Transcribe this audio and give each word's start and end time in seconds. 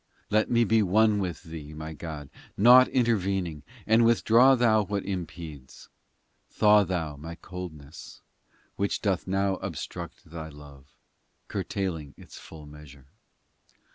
XIV 0.01 0.31
Let 0.31 0.49
me 0.49 0.63
be 0.63 0.81
one 0.81 1.19
with 1.19 1.43
Thee, 1.43 1.75
my 1.75 1.93
God, 1.93 2.31
Naught 2.57 2.87
intervening, 2.87 3.61
and 3.85 4.03
withdraw 4.03 4.55
Thou 4.55 4.81
what 4.81 5.05
impedes! 5.05 5.89
Thaw 6.49 6.83
Thou 6.83 7.17
my 7.17 7.35
coldness, 7.35 8.23
Which 8.77 9.01
doth 9.03 9.27
now 9.27 9.57
obstruct 9.57 10.31
Thy 10.31 10.49
love, 10.49 10.87
Curtailing 11.47 12.15
its 12.17 12.39
full 12.39 12.65
measure 12.65 13.09